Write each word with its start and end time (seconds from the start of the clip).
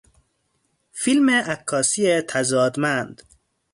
فیلم 1.01 1.29
عکاسی 1.29 2.21
تضادمند 2.21 3.23